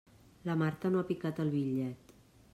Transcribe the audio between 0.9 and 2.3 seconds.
no ha picat el bitllet.